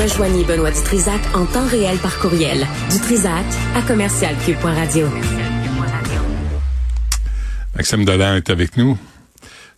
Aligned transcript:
Rejoignez 0.00 0.44
Benoît 0.44 0.70
Dutrisac 0.70 1.20
en 1.34 1.44
temps 1.44 1.66
réel 1.66 1.98
par 1.98 2.18
courriel. 2.18 2.66
Dutrisac 2.90 3.44
à 3.74 3.82
commercialcube.radio. 3.82 5.06
Maxime 7.76 8.04
Dolan 8.04 8.36
est 8.36 8.50
avec 8.50 8.76
nous. 8.76 8.96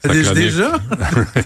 Déjà? 0.04 0.72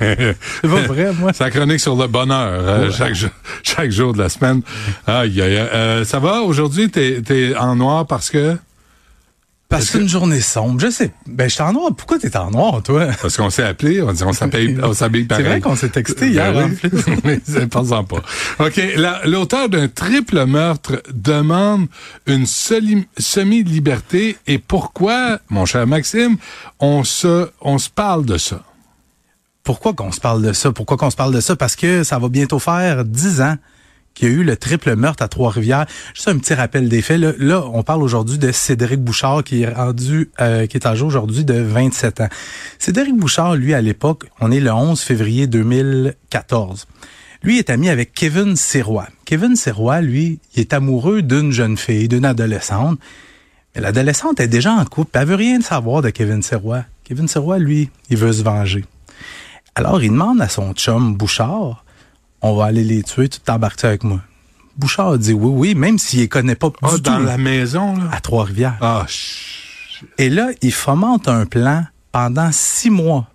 C'est 0.00 0.36
pas 0.62 0.80
vrai, 0.86 1.12
moi. 1.18 1.32
Sa 1.32 1.50
chronique 1.50 1.80
sur 1.80 1.96
le 1.96 2.08
bonheur, 2.08 2.48
euh, 2.52 2.90
chaque, 2.90 3.14
jour, 3.14 3.30
chaque 3.62 3.90
jour 3.90 4.12
de 4.12 4.18
la 4.18 4.28
semaine. 4.28 4.62
Aïe, 5.06 5.40
aïe, 5.40 5.56
aïe. 5.56 5.68
Euh, 5.72 6.04
ça 6.04 6.18
va? 6.18 6.42
Aujourd'hui, 6.42 6.90
t'es 6.90 7.22
es 7.30 7.56
en 7.56 7.76
noir 7.76 8.06
parce 8.06 8.30
que... 8.30 8.56
Parce 9.70 9.84
que 9.84 9.92
c'est 9.92 9.98
une 10.00 10.08
journée 10.08 10.40
sombre. 10.40 10.80
Je 10.80 10.88
sais. 10.90 11.12
Ben, 11.26 11.46
je 11.46 11.52
suis 11.54 11.62
en 11.62 11.74
noir. 11.74 11.90
Pourquoi 11.94 12.18
t'es 12.18 12.34
en 12.38 12.50
noir, 12.50 12.82
toi? 12.82 13.08
Parce 13.20 13.36
qu'on 13.36 13.50
s'est 13.50 13.62
appelé, 13.64 14.00
on 14.00 14.10
dit 14.12 14.22
on 14.24 14.32
s'habille 14.32 14.78
on 14.82 14.94
s'habille 14.94 15.22
C'est 15.22 15.28
pareil. 15.28 15.44
vrai 15.44 15.60
qu'on 15.60 15.76
s'est 15.76 15.90
texté 15.90 16.28
hier, 16.30 16.54
Ben 16.54 16.64
en 16.64 16.68
oui. 16.70 16.76
plus. 16.76 16.90
Mais 17.24 17.38
c'est 17.44 17.66
pas 17.68 17.82
pas. 18.02 18.22
OK, 18.64 18.80
la- 18.96 19.20
l'auteur 19.26 19.68
d'un 19.68 19.88
triple 19.88 20.46
meurtre 20.46 21.02
demande 21.12 21.86
une 22.26 22.46
semi-liberté 22.46 24.38
et 24.46 24.58
pourquoi, 24.58 25.38
mon 25.50 25.66
cher 25.66 25.86
Maxime, 25.86 26.36
on 26.80 27.04
se 27.04 27.50
on 27.60 27.76
se 27.76 27.90
parle 27.90 28.24
de 28.24 28.38
ça? 28.38 28.62
Pourquoi 29.64 29.92
qu'on 29.92 30.12
se 30.12 30.20
parle 30.20 30.40
de 30.42 30.54
ça? 30.54 30.72
Pourquoi 30.72 30.96
qu'on 30.96 31.10
se 31.10 31.16
parle 31.16 31.34
de 31.34 31.40
ça? 31.42 31.54
Parce 31.56 31.76
que 31.76 32.04
ça 32.04 32.18
va 32.18 32.28
bientôt 32.30 32.58
faire 32.58 33.04
dix 33.04 33.42
ans 33.42 33.56
qu'il 34.18 34.28
y 34.28 34.30
a 34.30 34.34
eu 34.34 34.42
le 34.42 34.56
triple 34.56 34.96
meurtre 34.96 35.22
à 35.22 35.28
Trois-Rivières. 35.28 35.86
Juste 36.14 36.28
un 36.28 36.38
petit 36.38 36.54
rappel 36.54 36.88
des 36.88 37.02
faits. 37.02 37.20
Là, 37.20 37.32
là, 37.38 37.64
on 37.72 37.82
parle 37.82 38.02
aujourd'hui 38.02 38.38
de 38.38 38.50
Cédric 38.50 39.00
Bouchard 39.00 39.44
qui 39.44 39.62
est 39.62 39.68
rendu, 39.68 40.30
euh, 40.40 40.66
qui 40.66 40.76
est 40.76 40.86
âgé 40.86 41.04
aujourd'hui 41.04 41.44
de 41.44 41.54
27 41.54 42.20
ans. 42.22 42.28
Cédric 42.78 43.16
Bouchard, 43.16 43.54
lui, 43.54 43.74
à 43.74 43.80
l'époque, 43.80 44.24
on 44.40 44.50
est 44.50 44.60
le 44.60 44.72
11 44.72 45.00
février 45.00 45.46
2014. 45.46 46.86
Lui 47.44 47.58
est 47.58 47.70
ami 47.70 47.88
avec 47.88 48.12
Kevin 48.12 48.56
Sirois. 48.56 49.06
Kevin 49.24 49.54
Sirois, 49.54 50.00
lui, 50.00 50.40
il 50.54 50.60
est 50.60 50.72
amoureux 50.72 51.22
d'une 51.22 51.52
jeune 51.52 51.76
fille, 51.76 52.08
d'une 52.08 52.24
adolescente. 52.24 52.98
Mais 53.74 53.80
l'adolescente 53.80 54.40
est 54.40 54.48
déjà 54.48 54.72
en 54.72 54.84
couple. 54.84 55.10
Elle 55.14 55.28
veut 55.28 55.36
rien 55.36 55.60
savoir 55.60 56.02
de 56.02 56.10
Kevin 56.10 56.42
Sirois. 56.42 56.84
Kevin 57.04 57.28
Sirois, 57.28 57.58
lui, 57.58 57.90
il 58.10 58.16
veut 58.16 58.32
se 58.32 58.42
venger. 58.42 58.84
Alors, 59.76 60.02
il 60.02 60.10
demande 60.10 60.40
à 60.40 60.48
son 60.48 60.72
chum 60.72 61.14
Bouchard, 61.14 61.84
on 62.42 62.54
va 62.56 62.66
aller 62.66 62.84
les 62.84 63.02
tuer, 63.02 63.28
tu 63.28 63.40
t'embarques 63.40 63.84
avec 63.84 64.04
moi? 64.04 64.20
Bouchard 64.76 65.18
dit 65.18 65.32
oui, 65.32 65.50
oui, 65.50 65.74
même 65.74 65.98
s'il 65.98 66.20
les 66.20 66.28
connaît 66.28 66.54
pas 66.54 66.70
Ah, 66.82 66.94
du 66.94 67.00
dans 67.02 67.18
tout. 67.18 67.24
la 67.24 67.36
maison, 67.38 67.96
là? 67.96 68.10
À 68.12 68.20
Trois-Rivières. 68.20 68.78
Ah. 68.80 69.06
Et 70.18 70.30
là, 70.30 70.48
il 70.62 70.72
fomente 70.72 71.26
un 71.28 71.46
plan 71.46 71.84
pendant 72.12 72.50
six 72.52 72.90
mois. 72.90 73.26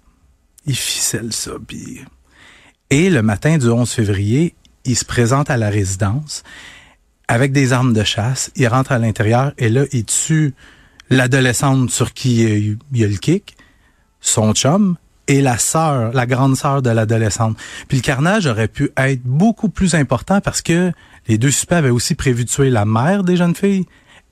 Il 0.65 0.75
ficelle 0.75 1.33
ça, 1.33 1.51
puis... 1.67 2.01
Et 2.89 3.09
le 3.09 3.21
matin 3.21 3.57
du 3.57 3.67
11 3.67 3.89
février, 3.91 4.55
il 4.85 4.95
se 4.95 5.03
présente 5.03 5.49
à 5.49 5.57
la 5.57 5.69
résidence 5.69 6.43
avec 7.27 7.51
des 7.51 7.73
armes 7.73 7.93
de 7.93 8.03
chasse. 8.03 8.51
Il 8.55 8.67
rentre 8.67 8.91
à 8.91 8.99
l'intérieur 8.99 9.51
et 9.57 9.67
là, 9.69 9.83
il 9.91 10.05
tue 10.05 10.53
l'adolescente 11.09 11.89
sur 11.89 12.13
qui 12.13 12.43
il 12.43 13.01
a 13.03 13.05
a 13.05 13.09
le 13.09 13.17
kick, 13.17 13.57
son 14.21 14.53
chum 14.53 14.95
et 15.27 15.41
la 15.41 15.57
sœur, 15.57 16.11
la 16.13 16.25
grande 16.25 16.57
sœur 16.57 16.81
de 16.81 16.89
l'adolescente. 16.89 17.57
Puis 17.88 17.97
le 17.97 18.03
carnage 18.03 18.45
aurait 18.45 18.67
pu 18.67 18.89
être 18.97 19.21
beaucoup 19.23 19.69
plus 19.69 19.95
important 19.95 20.41
parce 20.41 20.61
que 20.61 20.91
les 21.27 21.38
deux 21.38 21.52
suspects 21.52 21.75
avaient 21.75 21.89
aussi 21.89 22.15
prévu 22.15 22.43
de 22.43 22.49
tuer 22.49 22.69
la 22.69 22.85
mère 22.85 23.23
des 23.23 23.38
jeunes 23.38 23.55
filles 23.55 23.85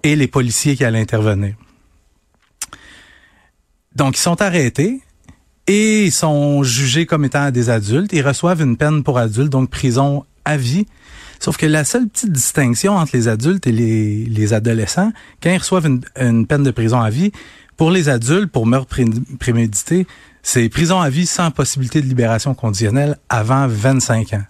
et 0.03 0.16
les 0.16 0.28
policiers 0.28 0.75
qui 0.75 0.83
allaient 0.83 1.00
intervenir. 1.00 1.56
Donc, 3.95 4.17
ils 4.17 4.22
sont 4.22 4.42
arrêtés 4.42 5.02
et 5.67 6.06
ils 6.06 6.11
sont 6.11 6.64
jugés 6.64 7.05
comme 7.05 7.23
étant 7.23 7.52
des 7.52 7.70
adultes. 7.70 8.11
Ils 8.14 8.26
reçoivent 8.26 8.61
une 8.61 8.78
peine 8.78 9.03
pour 9.03 9.17
adultes, 9.17 9.52
donc 9.52 9.70
prison 9.70 10.26
à 10.44 10.58
vie. 10.58 10.86
Sauf 11.39 11.58
que 11.58 11.66
la 11.66 11.83
seule 11.83 12.08
petite 12.08 12.31
distinction 12.31 12.95
entre 12.98 13.16
les 13.16 13.28
adultes 13.28 13.66
et 13.67 13.72
les, 13.72 14.26
les 14.26 14.53
adolescents, 14.53 15.11
quand 15.42 15.52
ils 15.52 15.58
reçoivent 15.58 15.88
une, 15.88 16.02
une 16.20 16.48
peine 16.48 16.64
de 16.64 16.72
prison 16.72 17.00
à 17.00 17.09
vie, 17.09 17.31
pour 17.77 17.92
les 17.92 18.10
adultes, 18.10 18.52
pour 18.52 18.66
meurtre 18.66 18.87
pré- 18.87 19.05
prémédité, 19.39 20.05
c'est 20.44 20.68
prison 20.70 21.00
à 21.00 21.10
vie 21.10 21.26
sans 21.26 21.52
possibilité 21.52 22.02
de 22.02 22.08
libération 22.08 22.54
conditionnelle 22.54 23.18
avant 23.30 23.68
25 23.68 24.34
ans. 24.34 24.44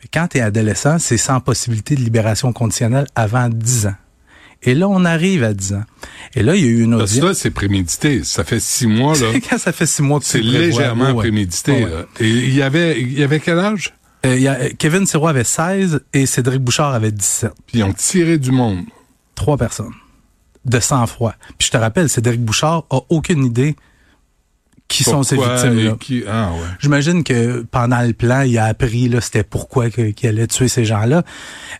Mais 0.00 0.08
quand 0.12 0.28
tu 0.28 0.38
es 0.38 0.40
adolescent, 0.40 0.98
c'est 0.98 1.16
sans 1.16 1.40
possibilité 1.40 1.96
de 1.96 2.00
libération 2.00 2.52
conditionnelle 2.52 3.06
avant 3.14 3.48
10 3.48 3.86
ans. 3.86 3.94
Et 4.62 4.74
là, 4.74 4.88
on 4.88 5.04
arrive 5.04 5.44
à 5.44 5.54
10 5.54 5.74
ans. 5.74 5.84
Et 6.34 6.42
là, 6.42 6.56
il 6.56 6.64
y 6.64 6.66
a 6.66 6.70
eu 6.70 6.82
une 6.82 6.96
Parce 6.98 7.12
audience. 7.12 7.24
là, 7.24 7.34
c'est 7.34 7.50
prémédité. 7.50 8.24
Ça 8.24 8.42
fait 8.44 8.60
six 8.60 8.86
mois, 8.86 9.14
là. 9.18 9.28
Quand 9.50 9.58
ça 9.58 9.72
fait 9.72 9.86
six 9.86 10.02
mois 10.02 10.18
que 10.18 10.26
C'est 10.26 10.40
légèrement 10.40 11.12
ouais, 11.12 11.14
prémédité. 11.14 11.84
Ouais. 11.84 12.06
Et 12.20 12.28
il 12.28 12.54
y 12.54 12.62
avait, 12.62 13.00
il 13.00 13.18
y 13.18 13.22
avait 13.22 13.40
quel 13.40 13.58
âge? 13.58 13.94
Euh, 14.26 14.36
il 14.36 14.42
y 14.42 14.48
a, 14.48 14.54
euh, 14.54 14.70
Kevin 14.76 15.06
Sirois 15.06 15.30
avait 15.30 15.44
16 15.44 16.00
et 16.12 16.26
Cédric 16.26 16.60
Bouchard 16.60 16.92
avait 16.92 17.12
17. 17.12 17.52
Puis 17.66 17.78
ils 17.78 17.84
ont 17.84 17.92
tiré 17.92 18.38
du 18.38 18.50
monde. 18.50 18.84
Trois 19.36 19.56
personnes. 19.56 19.94
De 20.64 20.80
sang-froid. 20.80 21.34
Puis 21.56 21.66
je 21.66 21.70
te 21.70 21.76
rappelle, 21.76 22.08
Cédric 22.08 22.40
Bouchard 22.44 22.84
a 22.90 23.00
aucune 23.10 23.44
idée 23.44 23.76
qui 24.88 25.04
sont 25.04 25.22
ces 25.22 25.36
victimes-là? 25.52 25.96
qui- 26.00 26.24
Ah, 26.26 26.50
ouais. 26.52 26.58
J'imagine 26.80 27.22
que 27.22 27.60
pendant 27.70 28.00
le 28.00 28.12
plan, 28.14 28.40
il 28.40 28.56
a 28.58 28.64
appris 28.64 29.08
là, 29.08 29.20
c'était 29.20 29.42
pourquoi 29.44 29.90
qu'il 29.90 30.14
allait 30.28 30.46
tuer 30.46 30.68
ces 30.68 30.84
gens-là. 30.86 31.22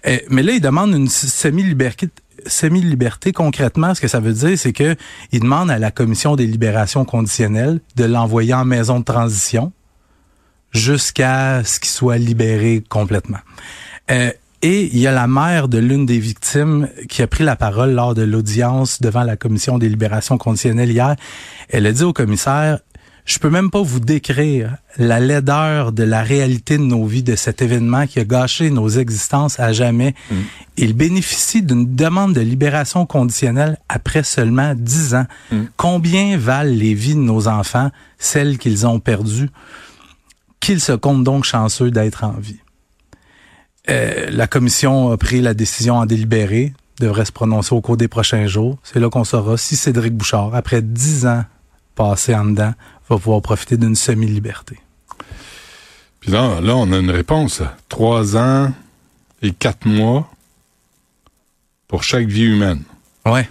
Euh, 0.07 0.19
mais 0.31 0.43
là, 0.43 0.53
il 0.53 0.61
demande 0.61 0.93
une 0.95 1.09
semi-liberté. 1.09 2.09
Semi-liberté, 2.47 3.33
concrètement, 3.33 3.95
ce 3.95 4.01
que 4.01 4.09
ça 4.09 4.21
veut 4.21 4.33
dire, 4.33 4.57
c'est 4.59 4.73
que 4.73 4.95
il 5.33 5.41
demande 5.41 5.71
à 5.71 5.79
la 5.79 5.91
commission 5.91 6.37
des 6.37 6.47
libérations 6.47 7.05
conditionnelles 7.05 7.81
de 7.97 8.05
l'envoyer 8.05 8.55
en 8.55 8.65
maison 8.65 9.01
de 9.01 9.05
transition 9.05 9.73
jusqu'à 10.73 11.63
ce 11.65 11.81
qu'il 11.81 11.91
soit 11.91 12.19
libéré 12.19 12.83
complètement. 12.89 13.39
Euh, 14.11 14.31
et 14.63 14.87
il 14.87 14.99
y 14.99 15.07
a 15.07 15.13
la 15.13 15.29
mère 15.29 15.69
de 15.69 15.79
l'une 15.79 16.05
des 16.05 16.19
victimes 16.19 16.89
qui 17.09 17.23
a 17.23 17.27
pris 17.27 17.45
la 17.45 17.55
parole 17.57 17.93
lors 17.93 18.15
de 18.15 18.23
l'audience 18.23 19.01
devant 19.01 19.23
la 19.23 19.37
commission 19.37 19.79
des 19.79 19.89
libérations 19.89 20.37
conditionnelles 20.37 20.91
hier. 20.91 21.15
Elle 21.69 21.87
a 21.87 21.93
dit 21.93 22.03
au 22.03 22.13
commissaire, 22.13 22.81
je 23.29 23.39
peux 23.39 23.51
même 23.51 23.71
pas 23.71 23.83
vous 23.83 24.01
décrire 24.01 24.79
la 24.97 25.21
laideur 25.21 25.93
de 25.93 26.03
la 26.03 26.23
réalité 26.23 26.79
de 26.79 26.83
nos 26.83 27.05
vies, 27.05 27.23
de 27.23 27.37
cet 27.37 27.61
événement 27.61 28.07
qui 28.07 28.19
a 28.21 28.25
gâché 28.25 28.71
nos 28.71 28.89
existences 28.89 29.61
à 29.61 29.71
jamais. 29.75 30.15
Il 30.79 30.95
bénéficie 30.95 31.63
d'une 31.63 31.95
demande 31.95 32.33
de 32.33 32.41
libération 32.41 33.05
conditionnelle 33.05 33.77
après 33.91 34.23
seulement 34.23 34.75
dix 34.75 35.15
ans. 35.15 35.27
Combien 35.77 36.39
valent 36.39 36.73
les 36.73 36.95
vies 36.95 37.15
de 37.15 37.21
nos 37.21 37.49
enfants, 37.49 37.91
celles 38.19 38.57
qu'ils 38.57 38.87
ont 38.87 38.99
perdues? 38.99 39.51
Qu'ils 40.59 40.81
se 40.81 40.93
comptent 40.93 41.25
donc 41.25 41.45
chanceux 41.45 41.91
d'être 41.91 42.25
en 42.25 42.33
vie. 42.33 42.61
Euh, 43.91 44.31
la 44.31 44.47
commission 44.47 45.13
a 45.13 45.19
pris 45.19 45.43
la 45.43 45.53
décision 45.53 45.97
en 45.97 46.07
délibéré, 46.07 46.73
devrait 46.99 47.27
se 47.27 47.33
prononcer 47.33 47.75
au 47.75 47.83
cours 47.83 47.99
des 47.99 48.09
prochains 48.09 48.47
jours. 48.47 48.79
C'est 48.83 49.01
là 49.01 49.11
qu'on 49.11 49.25
saura 49.25 49.59
si 49.59 49.77
Cédric 49.77 50.15
Bouchard, 50.15 50.55
après 50.55 50.81
dix 50.81 51.27
ans 51.27 51.45
passés 51.99 52.35
en 52.35 52.45
dedans, 52.45 52.73
va 53.11 53.19
pouvoir 53.19 53.43
profiter 53.43 53.77
d'une 53.77 53.97
semi-liberté. 53.97 54.79
Puis 56.21 56.31
là, 56.31 56.61
là, 56.61 56.77
on 56.77 56.93
a 56.93 56.99
une 56.99 57.11
réponse. 57.11 57.61
Trois 57.89 58.37
ans 58.37 58.73
et 59.43 59.51
quatre 59.53 59.85
mois 59.87 60.31
pour 61.89 62.03
chaque 62.05 62.27
vie 62.27 62.45
humaine 62.45 62.83
Ouais. 63.27 63.49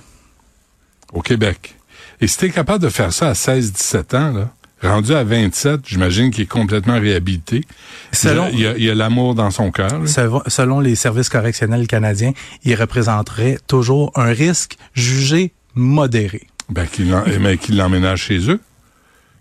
au 1.14 1.22
Québec. 1.22 1.76
Et 2.22 2.28
si 2.28 2.38
t'es 2.38 2.50
capable 2.50 2.84
de 2.84 2.90
faire 2.90 3.12
ça 3.14 3.30
à 3.30 3.34
16-17 3.34 4.14
ans, 4.16 4.32
là, 4.32 4.50
rendu 4.82 5.14
à 5.14 5.24
27, 5.24 5.82
j'imagine 5.86 6.32
qu'il 6.32 6.44
est 6.44 6.48
complètement 6.48 7.00
réhabilité. 7.00 7.66
Selon- 8.12 8.50
Il 8.50 8.60
y 8.60 8.90
a- 8.90 8.96
l'amour 8.96 9.36
dans 9.36 9.52
son 9.52 9.72
cœur. 9.72 10.02
Selon 10.48 10.80
les 10.80 10.96
services 10.96 11.30
correctionnels 11.30 11.88
canadiens, 11.88 12.34
il 12.64 12.76
représenterait 12.76 13.60
toujours 13.68 14.12
un 14.16 14.32
risque 14.32 14.78
jugé 14.94 15.52
modéré. 15.76 16.48
Ben, 16.70 16.86
qu'il 16.86 17.10
l'en- 17.10 17.24
mais 17.40 17.58
qu'il 17.58 17.78
l'emménage 17.78 18.24
chez 18.24 18.50
eux, 18.50 18.60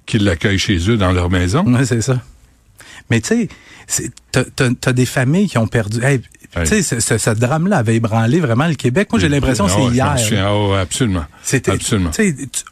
qu'il 0.07 0.25
l'accueille 0.25 0.59
chez 0.59 0.79
eux 0.91 0.97
dans 0.97 1.13
leur 1.13 1.31
maison. 1.31 1.65
Ouais, 1.67 1.85
c'est 1.85 2.01
ça. 2.03 2.21
Mais 3.11 3.21
tu 3.21 3.49
sais, 3.87 4.11
t'as- 4.33 4.93
des 4.93 5.07
familles 5.07 5.49
qui 5.49 5.59
ont 5.59 5.67
perdu. 5.67 6.03
Hey. 6.05 6.21
Tu 6.65 6.83
sais, 6.83 7.01
ce, 7.01 7.31
drame-là 7.35 7.79
avait 7.79 7.97
ébranlé 7.97 8.41
vraiment 8.41 8.67
le 8.67 8.75
Québec. 8.75 9.09
Moi, 9.13 9.21
j'ai 9.21 9.29
l'impression 9.29 9.67
que 9.67 9.73
Ah 9.73 9.77
c'est 9.77 9.95
hier. 9.95 10.19
souviens. 10.19 10.47
Ah 10.47 10.69
ouais, 10.69 10.79
absolument. 10.79 11.25
C'était 11.43 11.73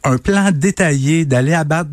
un 0.03 0.17
plan 0.17 0.51
détaillé 0.51 1.25
d'aller 1.25 1.53
abattre 1.53 1.91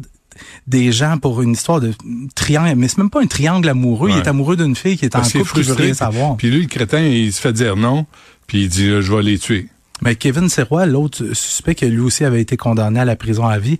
des 0.66 0.90
gens 0.90 1.18
pour 1.18 1.42
une 1.42 1.52
histoire 1.52 1.80
de 1.80 1.92
triangle, 2.34 2.74
mais 2.76 2.88
c'est 2.88 2.98
même 2.98 3.10
pas 3.10 3.20
un 3.20 3.26
triangle 3.26 3.68
amoureux. 3.68 4.10
Il 4.10 4.16
est 4.18 4.28
amoureux 4.28 4.56
d'une 4.56 4.74
fille 4.74 4.96
qui 4.96 5.04
est 5.04 5.14
en 5.16 5.20
qu'il 5.22 5.40
est 5.40 5.40
couple 5.40 5.52
qui 5.52 5.58
veut 5.58 5.64
frustré. 5.64 5.84
rien 5.86 5.94
savoir. 5.94 6.36
Puis 6.36 6.50
lui, 6.50 6.62
le 6.62 6.68
crétin, 6.68 7.00
il 7.00 7.32
se 7.32 7.40
fait 7.40 7.52
dire 7.52 7.76
non, 7.76 8.06
puis 8.46 8.62
il 8.62 8.68
dit 8.68 8.86
je 8.88 9.12
vais 9.14 9.22
les 9.22 9.38
tuer. 9.38 9.68
Mais 10.02 10.16
Kevin 10.16 10.48
Serrois, 10.48 10.84
l'autre 10.84 11.32
suspect 11.32 11.74
qui 11.74 11.86
lui 11.86 12.00
aussi 12.00 12.24
avait 12.24 12.40
été 12.42 12.56
condamné 12.56 13.00
à 13.00 13.04
la 13.04 13.16
prison 13.16 13.46
à 13.46 13.58
vie, 13.58 13.78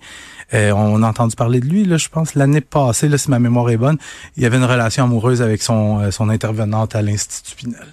euh, 0.53 0.71
on 0.71 1.03
a 1.03 1.07
entendu 1.07 1.35
parler 1.35 1.59
de 1.59 1.65
lui, 1.67 1.83
là, 1.85 1.97
je 1.97 2.07
pense, 2.09 2.33
l'année 2.35 2.61
passée, 2.61 3.09
là, 3.09 3.17
si 3.17 3.29
ma 3.29 3.39
mémoire 3.39 3.69
est 3.69 3.77
bonne, 3.77 3.97
il 4.37 4.45
avait 4.45 4.57
une 4.57 4.63
relation 4.63 5.03
amoureuse 5.03 5.41
avec 5.41 5.61
son, 5.61 5.99
euh, 5.99 6.11
son 6.11 6.29
intervenante 6.29 6.95
à 6.95 7.01
l'Institut 7.01 7.55
Pinel. 7.55 7.87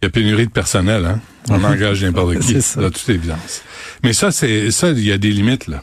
Il 0.00 0.06
y 0.06 0.08
a 0.08 0.10
pénurie 0.10 0.46
de 0.46 0.50
personnel, 0.52 1.04
hein? 1.04 1.20
On 1.48 1.62
engage 1.64 2.02
n'importe 2.02 2.38
qui, 2.40 2.54
de 2.54 2.88
toute 2.88 3.08
évidence. 3.08 3.62
Mais 4.02 4.12
ça, 4.12 4.32
c'est 4.32 4.70
ça, 4.70 4.90
il 4.90 5.04
y 5.04 5.12
a 5.12 5.18
des 5.18 5.30
limites, 5.30 5.68
là. 5.68 5.82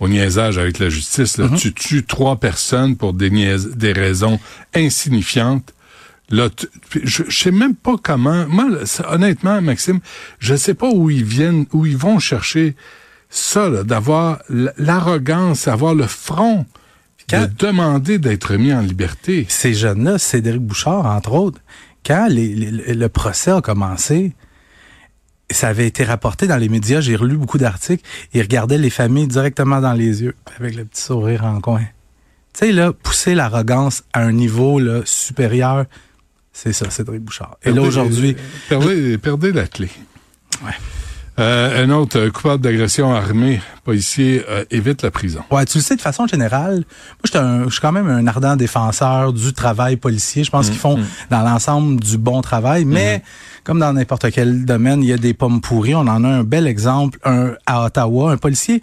au 0.00 0.08
niaisage 0.08 0.58
avec 0.58 0.78
la 0.78 0.88
justice. 0.88 1.36
Là. 1.38 1.48
Tu 1.56 1.72
tues 1.72 2.04
trois 2.04 2.36
personnes 2.36 2.96
pour 2.96 3.12
des, 3.12 3.30
niais- 3.30 3.74
des 3.76 3.92
raisons 3.92 4.40
insignifiantes. 4.74 5.72
Là, 6.30 6.48
tu- 6.50 6.68
je, 7.04 7.24
je 7.28 7.36
sais 7.38 7.50
même 7.50 7.74
pas 7.74 7.96
comment. 8.02 8.46
Moi, 8.48 8.68
là, 8.70 8.78
honnêtement, 9.12 9.60
Maxime, 9.60 10.00
je 10.38 10.54
sais 10.54 10.74
pas 10.74 10.88
où 10.88 11.10
ils 11.10 11.24
viennent, 11.24 11.66
où 11.72 11.86
ils 11.86 11.96
vont 11.96 12.18
chercher 12.18 12.76
ça, 13.28 13.68
là, 13.68 13.82
d'avoir 13.84 14.40
l'arrogance, 14.48 15.68
avoir 15.68 15.94
le 15.94 16.06
front 16.06 16.66
quand- 17.28 17.42
de 17.42 17.46
demander 17.58 18.18
d'être 18.18 18.54
mis 18.56 18.72
en 18.72 18.80
liberté. 18.80 19.46
Ces 19.48 19.74
jeunes-là, 19.74 20.18
Cédric 20.18 20.60
Bouchard, 20.60 21.06
entre 21.06 21.32
autres, 21.32 21.60
quand 22.06 22.26
les- 22.28 22.54
les- 22.54 22.94
le 22.94 23.08
procès 23.08 23.50
a 23.50 23.60
commencé, 23.60 24.34
ça 25.50 25.68
avait 25.68 25.86
été 25.86 26.04
rapporté 26.04 26.46
dans 26.46 26.56
les 26.56 26.68
médias, 26.68 27.00
j'ai 27.00 27.16
relu 27.16 27.36
beaucoup 27.36 27.58
d'articles, 27.58 28.04
ils 28.34 28.40
regardaient 28.42 28.78
les 28.78 28.90
familles 28.90 29.26
directement 29.26 29.80
dans 29.80 29.92
les 29.94 30.22
yeux, 30.22 30.34
avec 30.58 30.76
le 30.76 30.84
petit 30.84 31.02
sourire 31.02 31.44
en 31.44 31.60
coin. 31.60 31.82
Tu 32.52 32.66
sais, 32.66 32.72
là, 32.72 32.92
pousser 32.92 33.34
l'arrogance 33.34 34.02
à 34.12 34.22
un 34.22 34.32
niveau 34.32 34.78
là, 34.78 35.00
supérieur, 35.04 35.86
c'est 36.52 36.72
ça, 36.72 36.90
Cédric 36.90 37.20
Bouchard. 37.20 37.56
Et 37.62 37.72
là, 37.72 37.82
aujourd'hui, 37.82 38.36
Perdez, 38.68 39.18
perdez 39.18 39.52
la 39.52 39.66
clé. 39.66 39.88
Ouais. 40.64 40.72
Euh, 41.38 41.84
un 41.84 41.90
autre 41.90 42.18
euh, 42.18 42.30
coupable 42.30 42.62
d'agression 42.62 43.14
armée, 43.14 43.62
policier, 43.84 44.44
euh, 44.48 44.64
évite 44.70 45.02
la 45.02 45.10
prison. 45.10 45.40
Ouais, 45.50 45.64
tu 45.64 45.78
le 45.78 45.82
sais, 45.82 45.96
de 45.96 46.00
façon 46.00 46.26
générale, 46.26 46.84
moi, 47.34 47.64
je 47.64 47.70
suis 47.70 47.80
quand 47.80 47.92
même 47.92 48.08
un 48.08 48.26
ardent 48.26 48.56
défenseur 48.56 49.32
du 49.32 49.54
travail 49.54 49.96
policier. 49.96 50.44
Je 50.44 50.50
pense 50.50 50.68
qu'ils 50.68 50.78
font 50.78 50.98
dans 51.30 51.40
l'ensemble 51.40 51.98
du 52.00 52.18
bon 52.18 52.42
travail, 52.42 52.84
mais 52.84 53.22
comme 53.64 53.78
dans 53.78 53.92
n'importe 53.94 54.30
quel 54.32 54.66
domaine, 54.66 55.02
il 55.02 55.08
y 55.08 55.12
a 55.14 55.18
des 55.18 55.32
pommes 55.32 55.62
pourries. 55.62 55.94
On 55.94 56.00
en 56.00 56.24
a 56.24 56.28
un 56.28 56.44
bel 56.44 56.66
exemple 56.66 57.18
un, 57.24 57.54
à 57.64 57.86
Ottawa, 57.86 58.32
un 58.32 58.36
policier 58.36 58.82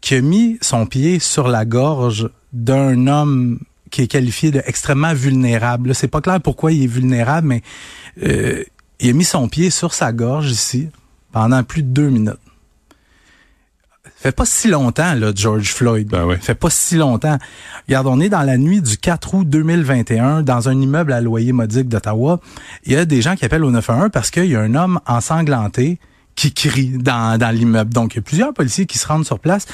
qui 0.00 0.14
a 0.14 0.20
mis 0.20 0.58
son 0.60 0.86
pied 0.86 1.18
sur 1.18 1.48
la 1.48 1.64
gorge 1.64 2.28
d'un 2.52 3.08
homme 3.08 3.58
qui 3.96 4.02
est 4.02 4.08
qualifié 4.08 4.50
de 4.50 4.62
extrêmement 4.66 5.14
vulnérable. 5.14 5.94
C'est 5.94 6.06
pas 6.06 6.20
clair 6.20 6.38
pourquoi 6.42 6.70
il 6.70 6.82
est 6.82 6.86
vulnérable, 6.86 7.48
mais 7.48 7.62
euh, 8.22 8.62
il 9.00 9.08
a 9.08 9.12
mis 9.14 9.24
son 9.24 9.48
pied 9.48 9.70
sur 9.70 9.94
sa 9.94 10.12
gorge 10.12 10.50
ici 10.50 10.90
pendant 11.32 11.62
plus 11.62 11.82
de 11.82 11.88
deux 11.88 12.10
minutes. 12.10 12.34
Ça 14.04 14.10
fait 14.18 14.32
pas 14.32 14.44
si 14.44 14.68
longtemps, 14.68 15.14
là, 15.14 15.32
George 15.34 15.72
Floyd. 15.72 16.08
Ben 16.08 16.26
ouais. 16.26 16.36
Fait 16.36 16.54
pas 16.54 16.68
si 16.68 16.96
longtemps. 16.96 17.38
Regarde, 17.88 18.06
on 18.06 18.20
est 18.20 18.28
dans 18.28 18.42
la 18.42 18.58
nuit 18.58 18.82
du 18.82 18.98
4 18.98 19.32
août 19.32 19.48
2021 19.48 20.42
dans 20.42 20.68
un 20.68 20.78
immeuble 20.78 21.14
à 21.14 21.22
loyer 21.22 21.52
modique 21.52 21.88
d'Ottawa. 21.88 22.38
Il 22.84 22.92
y 22.92 22.96
a 22.96 23.06
des 23.06 23.22
gens 23.22 23.34
qui 23.34 23.46
appellent 23.46 23.64
au 23.64 23.70
911 23.70 24.10
parce 24.12 24.30
qu'il 24.30 24.44
y 24.44 24.56
a 24.56 24.60
un 24.60 24.74
homme 24.74 25.00
ensanglanté 25.06 25.98
qui 26.34 26.52
crie 26.52 26.98
dans, 26.98 27.38
dans 27.38 27.50
l'immeuble. 27.50 27.94
Donc, 27.94 28.12
il 28.12 28.16
y 28.16 28.20
a 28.20 28.22
plusieurs 28.22 28.52
policiers 28.52 28.84
qui 28.84 28.98
se 28.98 29.06
rendent 29.06 29.24
sur 29.24 29.40
place. 29.40 29.64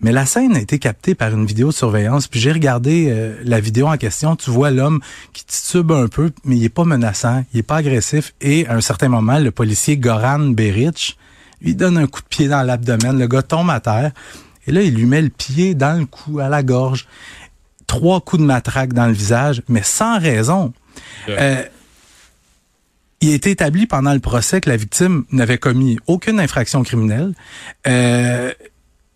Mais 0.00 0.12
la 0.12 0.26
scène 0.26 0.54
a 0.54 0.60
été 0.60 0.78
captée 0.78 1.14
par 1.14 1.30
une 1.30 1.44
vidéo 1.44 1.68
de 1.68 1.74
surveillance. 1.74 2.28
Puis 2.28 2.38
j'ai 2.38 2.52
regardé 2.52 3.08
euh, 3.10 3.36
la 3.44 3.58
vidéo 3.58 3.88
en 3.88 3.96
question. 3.96 4.36
Tu 4.36 4.50
vois 4.50 4.70
l'homme 4.70 5.00
qui 5.32 5.44
titube 5.44 5.90
un 5.90 6.06
peu, 6.06 6.30
mais 6.44 6.56
il 6.56 6.64
est 6.64 6.68
pas 6.68 6.84
menaçant, 6.84 7.44
il 7.52 7.60
est 7.60 7.64
pas 7.64 7.76
agressif. 7.76 8.34
Et 8.40 8.66
à 8.68 8.74
un 8.74 8.80
certain 8.80 9.08
moment, 9.08 9.38
le 9.38 9.50
policier 9.50 9.96
Goran 9.96 10.50
Beric 10.50 11.18
lui 11.60 11.74
donne 11.74 11.98
un 11.98 12.06
coup 12.06 12.20
de 12.20 12.28
pied 12.28 12.46
dans 12.46 12.62
l'abdomen. 12.62 13.18
Le 13.18 13.26
gars 13.26 13.42
tombe 13.42 13.70
à 13.70 13.80
terre. 13.80 14.12
Et 14.68 14.72
là, 14.72 14.82
il 14.82 14.94
lui 14.94 15.06
met 15.06 15.22
le 15.22 15.30
pied 15.30 15.74
dans 15.74 15.98
le 15.98 16.06
cou, 16.06 16.38
à 16.38 16.48
la 16.48 16.62
gorge. 16.62 17.08
Trois 17.86 18.20
coups 18.20 18.42
de 18.42 18.46
matraque 18.46 18.92
dans 18.92 19.06
le 19.06 19.14
visage, 19.14 19.62
mais 19.68 19.82
sans 19.82 20.20
raison. 20.20 20.72
Euh, 21.28 21.62
il 23.20 23.32
a 23.32 23.34
été 23.34 23.50
établi 23.50 23.86
pendant 23.86 24.12
le 24.12 24.20
procès 24.20 24.60
que 24.60 24.70
la 24.70 24.76
victime 24.76 25.24
n'avait 25.32 25.58
commis 25.58 25.98
aucune 26.06 26.38
infraction 26.38 26.82
criminelle. 26.82 27.32
Euh, 27.86 28.52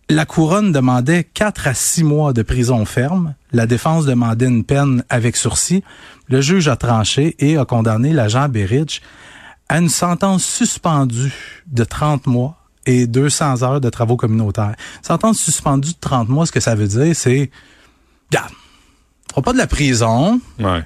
la 0.09 0.25
couronne 0.25 0.71
demandait 0.71 1.23
4 1.23 1.67
à 1.67 1.73
6 1.73 2.03
mois 2.03 2.33
de 2.33 2.41
prison 2.41 2.85
ferme. 2.85 3.35
La 3.51 3.65
défense 3.65 4.05
demandait 4.05 4.47
une 4.47 4.63
peine 4.63 5.03
avec 5.09 5.35
sursis. 5.37 5.83
Le 6.27 6.41
juge 6.41 6.67
a 6.67 6.75
tranché 6.75 7.35
et 7.39 7.57
a 7.57 7.65
condamné 7.65 8.13
l'agent 8.13 8.49
Berich 8.49 9.01
à 9.69 9.79
une 9.79 9.89
sentence 9.89 10.43
suspendue 10.43 11.33
de 11.67 11.83
30 11.83 12.27
mois 12.27 12.57
et 12.85 13.07
200 13.07 13.63
heures 13.63 13.81
de 13.81 13.89
travaux 13.89 14.17
communautaires. 14.17 14.75
Sentence 15.01 15.39
suspendue 15.39 15.93
de 15.93 15.99
30 15.99 16.29
mois, 16.29 16.45
ce 16.45 16.51
que 16.51 16.59
ça 16.59 16.75
veut 16.75 16.87
dire, 16.87 17.15
c'est, 17.15 17.49
regarde, 18.29 18.51
fera 19.29 19.41
pas 19.41 19.53
de 19.53 19.57
la 19.57 19.67
prison. 19.67 20.39
Ouais. 20.59 20.83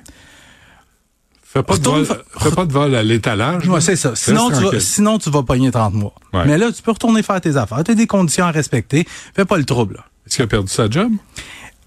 Fais 1.57 1.63
pas, 1.63 1.77
de 1.77 1.83
vol, 1.83 2.05
fa- 2.05 2.17
fais 2.39 2.51
pas 2.51 2.65
de 2.65 2.73
vol 2.73 2.95
à 2.95 3.03
l'étalage. 3.03 3.67
Ouais, 3.67 3.81
c'est 3.81 3.95
ça. 3.95 4.15
Sinon 4.15 4.49
tu, 4.49 4.63
vas, 4.63 4.79
sinon, 4.79 5.17
tu 5.17 5.29
vas 5.29 5.43
pogner 5.43 5.71
30 5.71 5.93
mois. 5.93 6.13
Ouais. 6.33 6.43
Mais 6.45 6.57
là, 6.57 6.71
tu 6.71 6.81
peux 6.81 6.91
retourner 6.91 7.23
faire 7.23 7.39
tes 7.41 7.57
affaires. 7.57 7.83
Tu 7.83 7.91
as 7.91 7.95
des 7.95 8.07
conditions 8.07 8.45
à 8.45 8.51
respecter. 8.51 9.07
Fais 9.35 9.45
pas 9.45 9.57
le 9.57 9.65
trouble. 9.65 10.03
Est-ce 10.25 10.35
qu'il 10.35 10.43
a 10.45 10.47
perdu 10.47 10.69
sa 10.71 10.89
job? 10.89 11.11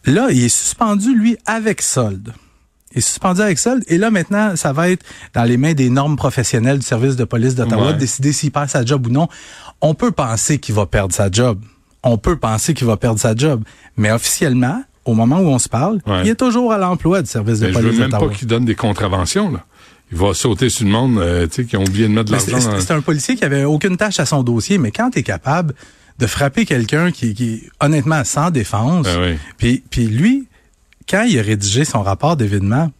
Là, 0.06 0.28
il 0.30 0.44
est 0.44 0.48
suspendu, 0.48 1.14
lui, 1.16 1.36
avec 1.46 1.82
solde. 1.82 2.32
Il 2.92 2.98
est 2.98 3.02
suspendu 3.02 3.40
avec 3.42 3.58
solde. 3.58 3.84
Et 3.86 3.98
là, 3.98 4.10
maintenant, 4.10 4.56
ça 4.56 4.72
va 4.72 4.88
être 4.90 5.04
dans 5.34 5.44
les 5.44 5.56
mains 5.56 5.74
des 5.74 5.90
normes 5.90 6.16
professionnelles 6.16 6.78
du 6.78 6.84
service 6.86 7.16
de 7.16 7.24
police 7.24 7.54
d'Ottawa 7.54 7.88
Ouais. 7.88 7.92
de 7.92 7.98
décider 7.98 8.32
s'il 8.32 8.50
perd 8.50 8.68
sa 8.68 8.84
job 8.84 9.06
ou 9.06 9.10
non. 9.10 9.28
On 9.80 9.94
peut 9.94 10.10
penser 10.10 10.58
qu'il 10.58 10.74
va 10.74 10.86
perdre 10.86 11.14
sa 11.14 11.30
job. 11.30 11.60
On 12.02 12.16
peut 12.18 12.36
penser 12.36 12.72
qu'il 12.74 12.86
va 12.86 12.96
perdre 12.96 13.20
sa 13.20 13.36
job. 13.36 13.62
Mais 13.96 14.10
officiellement, 14.10 14.82
au 15.04 15.14
moment 15.14 15.38
où 15.40 15.46
on 15.48 15.58
se 15.58 15.68
parle, 15.68 16.00
Ouais. 16.06 16.22
il 16.24 16.28
est 16.28 16.34
toujours 16.34 16.72
à 16.72 16.78
l'emploi 16.78 17.22
du 17.22 17.28
service 17.28 17.60
de 17.60 17.66
Mais 17.66 17.72
Ben, 17.72 17.78
je 17.78 17.84
veux 17.84 17.90
police 17.96 18.00
même 18.00 18.10
pas 18.20 18.28
qu'il 18.34 18.46
donne 18.48 18.64
des 18.64 18.74
contraventions, 18.74 19.50
là. 19.50 19.64
Il 20.12 20.18
va 20.18 20.34
sauter 20.34 20.68
sur 20.70 20.84
le 20.86 20.90
monde, 20.90 21.18
euh, 21.18 21.46
tu 21.46 21.54
sais, 21.54 21.64
qui 21.64 21.76
ont 21.76 21.82
oublié 21.84 22.08
de 22.08 22.12
mettre 22.12 22.32
de 22.32 22.38
c'est- 22.38 22.50
l'argent. 22.50 22.72
C'est 22.80 22.92
un 22.92 23.00
policier 23.00 23.36
qui 23.36 23.44
avait 23.44 23.62
aucune 23.64 23.96
tâche 23.96 24.18
à 24.18 24.26
son 24.26 24.42
dossier, 24.42 24.76
mais 24.76 24.90
quand 24.90 25.10
tu 25.10 25.20
es 25.20 25.22
capable 25.22 25.72
de 26.18 26.26
frapper 26.26 26.66
quelqu'un 26.66 27.12
qui, 27.12 27.62
honnêtement 27.80 28.24
sans 28.24 28.50
défense, 28.50 29.06
Ben 29.06 29.38
oui. 29.60 29.82
puis 29.88 30.06
lui, 30.06 30.48
quand 31.08 31.22
il 31.22 31.38
a 31.38 31.42
rédigé 31.42 31.84
son 31.84 32.02
rapport 32.02 32.36
d'événement, 32.36 32.90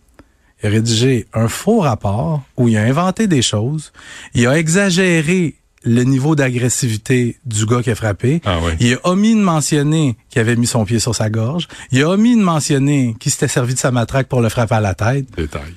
il 0.62 0.68
a 0.68 0.70
rédigé 0.70 1.26
un 1.34 1.48
faux 1.48 1.80
rapport 1.80 2.42
où 2.56 2.68
il 2.68 2.76
a 2.76 2.82
inventé 2.82 3.26
des 3.26 3.42
choses, 3.42 3.92
il 4.34 4.46
a 4.46 4.56
exagéré 4.58 5.56
le 5.84 6.02
niveau 6.04 6.34
d'agressivité 6.36 7.38
du 7.46 7.64
gars 7.66 7.82
qui 7.82 7.90
a 7.90 7.94
frappé. 7.94 8.42
Ah 8.44 8.58
oui. 8.62 8.72
Il 8.80 8.94
a 8.94 8.98
omis 9.08 9.34
de 9.34 9.40
mentionner 9.40 10.16
qu'il 10.28 10.40
avait 10.40 10.56
mis 10.56 10.66
son 10.66 10.84
pied 10.84 10.98
sur 10.98 11.14
sa 11.14 11.30
gorge. 11.30 11.68
Il 11.90 12.02
a 12.02 12.08
omis 12.10 12.36
de 12.36 12.42
mentionner 12.42 13.16
qu'il 13.18 13.32
s'était 13.32 13.48
servi 13.48 13.74
de 13.74 13.78
sa 13.78 13.90
matraque 13.90 14.28
pour 14.28 14.40
le 14.42 14.48
frapper 14.50 14.74
à 14.74 14.80
la 14.80 14.94
tête. 14.94 15.26
Détail. 15.36 15.74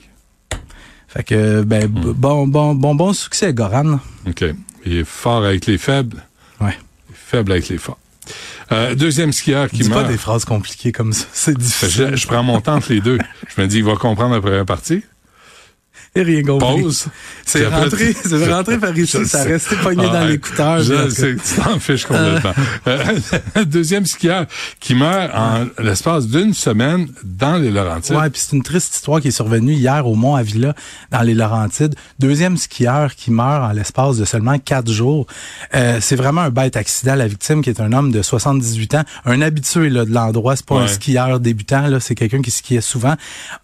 Fait 1.07 1.23
que, 1.23 1.61
ben, 1.61 1.87
Hmm. 1.87 2.11
bon, 2.13 2.47
bon, 2.47 2.75
bon, 2.75 2.95
bon 2.95 3.13
succès, 3.13 3.53
Goran. 3.53 3.99
OK. 4.27 4.43
Il 4.85 4.93
est 4.97 5.03
fort 5.07 5.45
avec 5.45 5.65
les 5.67 5.77
faibles, 5.77 6.23
Ouais. 6.59 6.77
faible 7.13 7.51
avec 7.51 7.69
les 7.69 7.77
forts. 7.77 7.99
Euh, 8.71 8.95
deuxième 8.95 9.31
skieur 9.31 9.69
qui 9.69 9.79
Dis 9.83 9.89
pas 9.89 9.97
meurt. 9.97 10.07
des 10.09 10.17
phrases 10.17 10.45
compliquées 10.45 10.91
comme 10.91 11.13
ça. 11.13 11.25
C'est 11.33 11.57
difficile. 11.57 12.07
Je, 12.11 12.15
je 12.15 12.27
prends 12.27 12.41
mon 12.43 12.59
temps 12.61 12.75
entre 12.75 12.91
les 12.91 13.01
deux. 13.01 13.19
Je 13.55 13.61
me 13.61 13.67
dis, 13.67 13.77
il 13.77 13.83
va 13.83 13.95
comprendre 13.95 14.33
la 14.33 14.41
première 14.41 14.65
partie. 14.65 15.03
Et 16.15 16.21
rien 16.21 16.43
compris. 16.43 16.83
Pause. 16.83 17.07
C'est 17.43 17.65
rentré, 17.65 18.13
c'est 18.13 18.51
rentré 18.53 18.77
par 18.77 18.95
ici, 18.95 19.25
ça 19.25 19.41
a 19.41 19.43
resté 19.45 19.75
pogné 19.77 20.05
Ah, 20.07 20.13
dans 20.13 20.21
ouais. 20.25 20.31
l'écouteur. 20.33 20.81
Tu 20.83 21.37
t'en 21.55 21.79
fiches 21.79 22.05
complètement. 22.05 22.53
Euh, 22.85 23.65
deuxième 23.65 24.05
skieur 24.05 24.45
qui 24.79 24.93
meurt 24.93 25.31
en 25.33 25.65
l'espace 25.81 26.27
d'une 26.27 26.53
semaine 26.53 27.07
dans 27.23 27.55
les 27.57 27.71
Laurentides. 27.71 28.15
Ouais, 28.15 28.29
puis 28.29 28.41
c'est 28.43 28.55
une 28.55 28.61
triste 28.63 28.93
histoire 28.95 29.21
qui 29.21 29.29
est 29.29 29.31
survenue 29.31 29.73
hier 29.73 30.05
au 30.05 30.15
Mont 30.15 30.35
Avila, 30.35 30.75
dans 31.11 31.21
les 31.21 31.33
Laurentides. 31.33 31.95
Deuxième 32.19 32.57
skieur 32.57 33.15
qui 33.15 33.31
meurt 33.31 33.63
en 33.63 33.71
l'espace 33.71 34.17
de 34.17 34.25
seulement 34.25 34.59
quatre 34.59 34.91
jours. 34.91 35.25
Euh, 35.73 35.99
c'est 36.01 36.15
vraiment 36.15 36.41
un 36.41 36.49
bête 36.49 36.75
accident. 36.75 37.15
La 37.15 37.27
victime, 37.27 37.61
qui 37.61 37.69
est 37.69 37.79
un 37.79 37.91
homme 37.93 38.11
de 38.11 38.21
78 38.21 38.95
ans, 38.95 39.03
un 39.25 39.41
habitué 39.41 39.89
là, 39.89 40.05
de 40.05 40.11
l'endroit, 40.11 40.55
c'est 40.55 40.65
pas 40.65 40.79
un 40.81 40.87
skieur 40.87 41.39
débutant, 41.39 41.87
là, 41.87 41.99
c'est 41.99 42.15
quelqu'un 42.15 42.41
qui 42.41 42.51
skiait 42.51 42.81
souvent, 42.81 43.15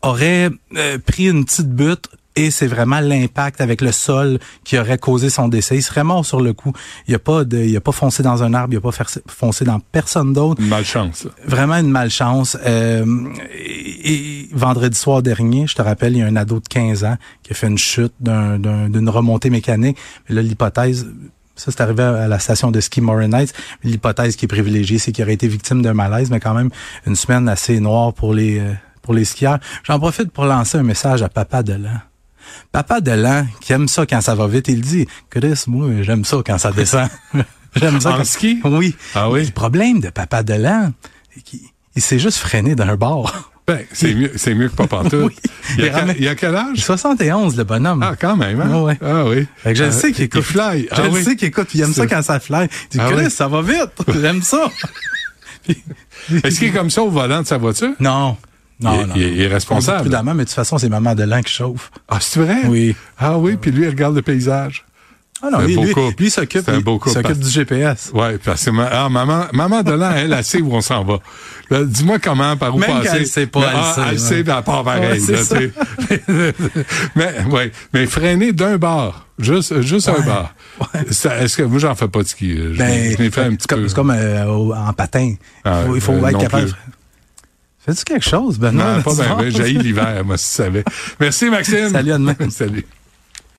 aurait 0.02 0.50
euh, 0.78 0.98
pris 1.06 1.28
une 1.28 1.46
petite 1.46 1.70
butte 1.70 2.08
et 2.46 2.52
c'est 2.52 2.68
vraiment 2.68 3.00
l'impact 3.00 3.62
avec 3.62 3.82
le 3.82 3.92
sol 3.92 4.40
qui 4.64 4.78
aurait 4.80 4.98
causé 4.98 5.30
son 5.30 5.48
décès. 5.48 5.76
Il 5.78 5.82
serait 5.84 6.04
mort 6.04 6.26
sur 6.26 6.42
le 6.42 6.54
coup. 6.54 6.74
Il 7.08 7.16
a 7.16 7.20
pas 7.20 7.44
de, 7.44 7.58
il 7.58 7.76
a 7.76 7.82
pas 7.82 7.92
foncé 7.92 8.24
dans 8.24 8.44
un 8.44 8.54
arbre, 8.54 8.74
il 8.74 8.78
a 8.78 8.82
pas 8.82 8.92
foncé 9.28 9.66
dans 9.66 9.80
personne 9.80 10.34
d'autre 10.34 10.62
Une 10.62 10.68
malchance. 10.70 11.28
vraiment 11.46 11.76
une 11.78 11.92
malchance. 11.92 12.58
Euh, 12.66 13.06
et, 13.52 14.14
et 14.14 14.50
vendredi 14.54 14.98
soir 14.98 15.22
dernier, 15.22 15.68
je 15.68 15.76
te 15.76 15.82
rappelle, 15.82 16.14
il 16.14 16.20
y 16.20 16.22
a 16.22 16.28
un 16.28 16.36
ado 16.36 16.60
de 16.60 16.68
15 16.68 17.04
ans 17.04 17.18
qui 17.44 17.52
a 17.52 17.56
fait 17.56 17.68
une 17.68 17.78
chute 17.78 18.14
d'un- 18.20 18.58
d'un- 18.60 18.90
d'une 18.90 19.10
remontée 19.10 19.50
mécanique. 19.50 19.98
Mais 20.28 20.36
là, 20.36 20.42
l'hypothèse, 20.42 21.08
ça 21.56 21.72
c'est 21.72 21.82
arrivé 21.82 22.04
à 22.04 22.28
la 22.28 22.40
station 22.40 22.72
de 22.72 22.80
ski 22.80 23.02
Morin 23.02 23.32
Heights. 23.34 23.54
L'hypothèse 23.84 24.36
qui 24.36 24.46
est 24.46 24.48
privilégiée, 24.48 24.98
c'est 24.98 25.12
qu'il 25.12 25.24
aurait 25.24 25.34
été 25.34 25.48
victime 25.48 25.82
d'un 25.82 25.94
malaise, 25.94 26.30
mais 26.32 26.40
quand 26.40 26.54
même 26.54 26.70
une 27.06 27.16
semaine 27.16 27.50
assez 27.50 27.80
noire 27.80 28.14
pour 28.14 28.34
les 28.34 28.60
euh, 28.60 28.72
pour 29.02 29.14
les 29.14 29.26
skieurs. 29.26 29.58
J'en 29.84 30.00
profite 30.00 30.32
pour 30.32 30.46
lancer 30.46 30.78
un 30.78 30.84
message 30.84 31.24
à 31.24 31.30
Papa 31.30 31.64
Delan. 31.64 32.00
Papa 32.72 33.02
Delan, 33.02 33.46
qui 33.62 33.74
aime 33.74 33.88
ça 33.88 34.06
quand 34.06 34.22
ça 34.22 34.36
va 34.36 34.48
vite, 34.48 34.68
il 34.68 34.82
dit, 34.82 35.08
Chris, 35.30 35.64
moi, 35.68 35.90
j'aime 36.02 36.24
ça 36.26 36.38
quand 36.46 36.58
ça 36.58 36.72
descend. 36.72 37.10
j'aime 37.76 38.00
ça 38.02 38.12
En 38.14 38.18
quand... 38.18 38.26
ski? 38.26 38.60
Oui. 38.64 38.96
Ah 39.16 39.30
oui? 39.30 39.46
Le 39.46 39.52
problème 39.52 40.00
de 40.00 40.10
Papa 40.10 40.44
Delan, 40.44 40.92
c'est 41.34 41.42
qu'il 41.44 41.60
il 41.96 42.02
s'est 42.02 42.20
juste 42.20 42.38
freiné 42.38 42.76
d'un 42.76 42.96
bord. 42.96 43.34
Ben, 43.68 43.82
c'est 43.92 44.14
mieux, 44.16 44.32
c'est 44.36 44.54
mieux 44.56 44.70
que 44.70 44.76
pas 44.76 44.88
pantoute. 44.88 45.14
Oui. 45.14 45.36
Il, 45.78 45.84
y 45.84 45.88
a 45.88 45.90
quel, 45.92 46.00
ramène- 46.00 46.16
il 46.18 46.24
y 46.24 46.28
a 46.28 46.36
quel 46.36 46.56
âge? 46.56 46.78
71, 46.78 47.58
le 47.58 47.64
bonhomme. 47.66 48.02
Ah, 48.02 48.16
quand 48.20 48.36
même, 48.38 48.60
hein? 48.62 48.70
Ah 48.74 48.82
ouais. 48.84 48.98
Ah 49.02 49.26
oui. 49.26 49.46
Fait 49.58 49.74
que 49.74 49.80
je 49.80 49.84
le 49.84 49.90
Euh, 49.90 49.92
sais 49.92 50.12
qu'il 50.12 50.24
écoute. 50.26 50.42
il 50.42 50.54
fly. 50.54 50.88
Je 50.92 51.02
Ah 51.02 51.04
le 51.04 51.10
oui. 51.10 51.24
sais 51.24 51.36
qu'il 51.36 51.48
écoute, 51.50 51.68
il 51.76 51.82
aime 51.82 51.94
ça 51.94 52.08
quand 52.08 52.22
ça 52.24 52.40
fly. 52.40 52.68
Il 52.86 52.88
dit, 52.92 53.00
Ah 53.00 53.12
Chris, 53.12 53.26
oui. 53.26 53.32
ça 53.32 53.48
va 53.48 53.62
vite. 53.62 53.92
J'aime 54.22 54.42
ça. 54.42 54.72
Est-ce 56.44 56.60
qu'il 56.60 56.70
est 56.70 56.72
comme 56.72 56.90
ça 56.90 57.02
au 57.04 57.10
volant 57.10 57.42
de 57.42 57.48
sa 57.48 57.58
voiture? 57.58 57.92
Non. 58.00 58.38
Non, 58.82 59.02
il, 59.02 59.08
non. 59.08 59.14
il, 59.16 59.22
il 59.22 59.42
est 59.42 59.48
responsable. 59.48 60.02
Prudemment, 60.02 60.34
mais 60.34 60.44
de 60.44 60.50
toute 60.50 60.56
façon, 60.56 60.78
c'est 60.78 60.90
Maman 60.90 61.16
Delan 61.16 61.42
qui 61.42 61.54
chauffe. 61.54 61.92
Ah, 62.08 62.20
c'est 62.22 62.40
vrai? 62.40 62.62
Oui. 62.68 62.96
Ah 63.18 63.38
oui, 63.38 63.58
puis 63.60 63.72
lui, 63.72 63.84
il 63.84 63.90
regarde 63.90 64.16
le 64.16 64.22
paysage. 64.22 64.86
Ah 65.42 65.48
non, 65.50 65.60
lui, 65.60 65.76
lui, 65.78 65.94
lui 66.18 66.30
s'occupe 66.30 66.70
s'occupe 67.06 67.40
du 67.40 67.50
GPS. 67.50 68.12
Ouais, 68.14 68.38
parce 68.44 68.66
que 68.66 68.72
ah, 68.92 69.08
maman, 69.08 69.46
maman 69.54 69.84
Delan, 69.84 70.12
elle, 70.14 70.34
elle 70.34 70.44
sait 70.44 70.60
où 70.62 70.74
on 70.74 70.82
s'en 70.82 71.06
va. 71.06 71.20
Là, 71.70 71.86
Dis-moi 71.86 72.20
comment, 72.20 72.58
par 72.58 72.76
où 72.76 72.80
Même 72.80 72.90
passer. 72.90 73.10
qu'elle 73.10 73.28
sait 73.28 73.48
pas, 73.48 73.62
Mais, 73.62 73.66
elle 73.68 73.74
ah, 73.78 73.94
sait, 73.94 74.02
elle 74.02 74.12
ouais. 74.12 74.18
sait, 74.18 74.44
mais 74.44 74.54
elle 74.58 74.64
part 74.64 74.84
pareil. 74.84 75.22
Ouais, 75.22 75.34
là, 75.34 75.44
sais. 75.44 75.72
mais, 77.16 77.34
ouais, 77.52 77.72
mais 77.94 78.06
freiner 78.06 78.52
d'un 78.52 78.78
bar. 78.78 79.28
Juste, 79.38 79.80
juste 79.80 80.10
un 80.10 80.20
bar. 80.26 80.54
Est-ce 81.10 81.56
que 81.56 81.64
moi, 81.64 81.80
j'en 81.80 81.96
fais 81.96 82.10
pas 82.10 82.22
de 82.22 82.28
ski. 82.28 82.58
Je, 82.58 82.78
Ben, 82.78 83.12
je 83.18 83.30
fait 83.30 83.42
un 83.42 83.52
c'est 83.52 83.56
petit 83.56 83.68
comme, 83.68 83.82
peu. 83.84 83.88
c'est 83.88 83.96
comme 83.96 84.12
euh, 84.12 84.74
en 84.76 84.92
patin. 84.92 85.36
Ah, 85.64 85.84
il 85.84 85.88
faut, 85.88 85.96
il 85.96 86.02
faut 86.02 86.12
euh, 86.26 86.28
être 86.28 86.40
capable. 86.40 86.66
plus. 86.66 86.76
Fais-tu 87.90 88.04
quelque 88.04 88.30
chose, 88.30 88.60
Benoît? 88.60 88.98
Non, 88.98 89.02
pas 89.02 89.16
bien, 89.16 89.50
j'ai 89.50 89.74
l'hiver, 89.74 90.24
moi, 90.24 90.38
si 90.38 90.50
tu 90.50 90.56
savais. 90.58 90.84
Merci, 91.20 91.50
Maxime. 91.50 91.90
Salut, 91.90 92.12
à 92.12 92.18
demain. 92.20 92.36
Salut. 92.50 92.86